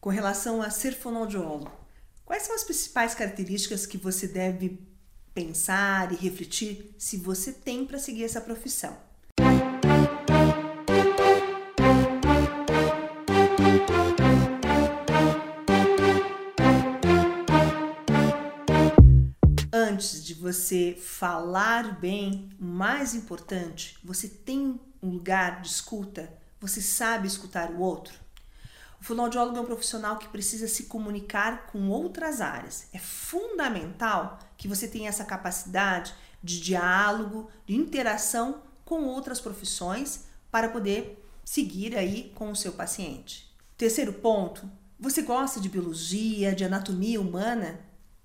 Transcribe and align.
Com 0.00 0.10
relação 0.10 0.62
a 0.62 0.70
ser 0.70 0.94
fonoaudiólogo, 0.94 1.72
quais 2.24 2.44
são 2.44 2.54
as 2.54 2.62
principais 2.62 3.16
características 3.16 3.84
que 3.84 3.98
você 3.98 4.28
deve 4.28 4.78
pensar 5.34 6.12
e 6.12 6.14
refletir 6.14 6.94
se 6.96 7.16
você 7.16 7.52
tem 7.52 7.84
para 7.84 7.98
seguir 7.98 8.22
essa 8.22 8.40
profissão? 8.40 8.96
Antes 19.72 20.24
de 20.24 20.34
você 20.34 20.96
falar 20.96 21.98
bem, 21.98 22.50
o 22.60 22.64
mais 22.64 23.16
importante, 23.16 23.98
você 24.04 24.28
tem 24.28 24.80
um 25.02 25.10
lugar 25.10 25.60
de 25.60 25.66
escuta, 25.66 26.32
você 26.60 26.80
sabe 26.80 27.26
escutar 27.26 27.72
o 27.72 27.80
outro. 27.80 28.27
O 29.00 29.04
fonoaudiólogo 29.04 29.56
é 29.56 29.60
um 29.60 29.66
profissional 29.66 30.18
que 30.18 30.28
precisa 30.28 30.66
se 30.66 30.84
comunicar 30.84 31.66
com 31.66 31.88
outras 31.88 32.40
áreas. 32.40 32.88
É 32.92 32.98
fundamental 32.98 34.38
que 34.56 34.66
você 34.66 34.88
tenha 34.88 35.08
essa 35.08 35.24
capacidade 35.24 36.14
de 36.42 36.60
diálogo, 36.60 37.48
de 37.66 37.76
interação 37.76 38.62
com 38.84 39.04
outras 39.04 39.40
profissões 39.40 40.24
para 40.50 40.68
poder 40.68 41.24
seguir 41.44 41.96
aí 41.96 42.32
com 42.34 42.50
o 42.50 42.56
seu 42.56 42.72
paciente. 42.72 43.54
Terceiro 43.76 44.12
ponto, 44.12 44.68
você 44.98 45.22
gosta 45.22 45.60
de 45.60 45.68
biologia, 45.68 46.54
de 46.54 46.64
anatomia 46.64 47.20
humana? 47.20 47.80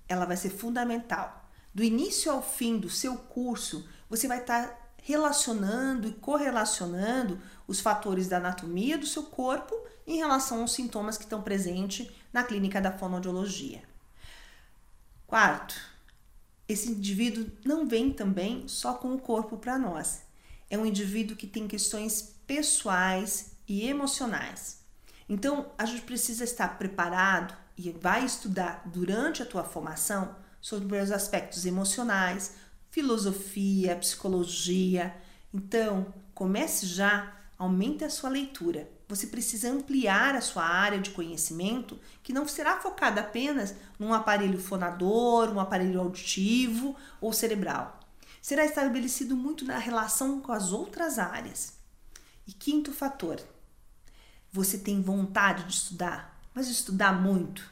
Ela 0.08 0.24
vai 0.24 0.36
ser 0.36 0.50
fundamental. 0.50 1.48
Do 1.72 1.82
início 1.82 2.30
ao 2.30 2.42
fim 2.42 2.78
do 2.78 2.90
seu 2.90 3.16
curso, 3.16 3.88
você 4.08 4.26
vai 4.26 4.40
estar 4.40 4.83
relacionando 5.06 6.08
e 6.08 6.12
correlacionando 6.12 7.38
os 7.68 7.78
fatores 7.78 8.26
da 8.26 8.38
anatomia 8.38 8.96
do 8.96 9.06
seu 9.06 9.24
corpo 9.24 9.74
em 10.06 10.16
relação 10.16 10.62
aos 10.62 10.72
sintomas 10.72 11.18
que 11.18 11.24
estão 11.24 11.42
presentes 11.42 12.10
na 12.32 12.42
clínica 12.42 12.80
da 12.80 12.90
fonoaudiologia. 12.90 13.82
Quarto, 15.26 15.78
esse 16.66 16.90
indivíduo 16.90 17.46
não 17.66 17.86
vem 17.86 18.14
também 18.14 18.66
só 18.66 18.94
com 18.94 19.14
o 19.14 19.18
corpo 19.18 19.58
para 19.58 19.78
nós. 19.78 20.22
É 20.70 20.78
um 20.78 20.86
indivíduo 20.86 21.36
que 21.36 21.46
tem 21.46 21.68
questões 21.68 22.36
pessoais 22.46 23.52
e 23.68 23.86
emocionais. 23.86 24.78
Então, 25.28 25.70
a 25.76 25.84
gente 25.84 26.02
precisa 26.02 26.44
estar 26.44 26.78
preparado 26.78 27.54
e 27.76 27.90
vai 27.90 28.24
estudar 28.24 28.82
durante 28.86 29.42
a 29.42 29.46
tua 29.46 29.64
formação 29.64 30.34
sobre 30.62 30.98
os 30.98 31.10
aspectos 31.10 31.66
emocionais, 31.66 32.54
filosofia, 32.94 33.96
psicologia. 33.96 35.12
Então, 35.52 36.14
comece 36.32 36.86
já, 36.86 37.36
aumente 37.58 38.04
a 38.04 38.08
sua 38.08 38.30
leitura. 38.30 38.88
Você 39.08 39.26
precisa 39.26 39.68
ampliar 39.68 40.36
a 40.36 40.40
sua 40.40 40.62
área 40.62 41.00
de 41.00 41.10
conhecimento, 41.10 41.98
que 42.22 42.32
não 42.32 42.46
será 42.46 42.78
focada 42.78 43.20
apenas 43.20 43.74
num 43.98 44.14
aparelho 44.14 44.60
fonador, 44.60 45.50
um 45.50 45.58
aparelho 45.58 46.00
auditivo 46.00 46.94
ou 47.20 47.32
cerebral. 47.32 47.98
Será 48.40 48.64
estabelecido 48.64 49.34
muito 49.34 49.64
na 49.64 49.76
relação 49.76 50.40
com 50.40 50.52
as 50.52 50.70
outras 50.70 51.18
áreas. 51.18 51.74
E 52.46 52.52
quinto 52.52 52.92
fator, 52.92 53.40
você 54.52 54.78
tem 54.78 55.02
vontade 55.02 55.64
de 55.64 55.74
estudar, 55.74 56.40
mas 56.54 56.68
estudar 56.68 57.12
muito, 57.12 57.68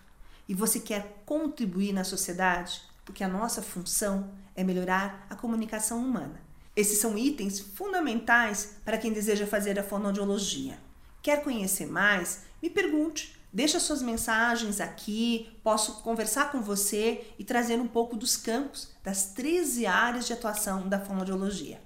e 0.49 0.55
você 0.55 0.81
quer 0.81 1.23
contribuir 1.25 1.93
na 1.93 2.03
sociedade, 2.03 2.83
porque 3.05 3.25
a 3.25 3.29
nossa 3.29 3.63
função 3.63 4.31
é 4.55 4.63
melhorar 4.63 5.27
a 5.29 5.35
comunicação 5.35 5.99
humana. 5.99 6.41
Esses 6.75 6.99
são 6.99 7.19
itens 7.19 7.61
fundamentais 7.61 8.77
para 8.85 8.99
quem 8.99 9.13
deseja 9.13 9.47
fazer 9.47 9.79
a 9.79 9.83
fonoaudiologia. 9.83 10.79
Quer 11.23 11.43
conhecer 11.43 11.87
mais? 11.87 12.45
Me 12.63 12.71
pergunte. 12.71 13.37
Deixa 13.53 13.79
suas 13.79 14.01
mensagens 14.01 14.81
aqui, 14.81 15.55
posso 15.63 16.01
conversar 16.03 16.51
com 16.51 16.63
você 16.63 17.27
e 17.39 17.45
trazer 17.45 17.79
um 17.79 17.87
pouco 17.87 18.17
dos 18.17 18.35
campos 18.35 18.91
das 19.05 19.27
13 19.35 19.85
áreas 19.85 20.27
de 20.27 20.33
atuação 20.33 20.89
da 20.89 20.99
fonoaudiologia. 20.99 21.79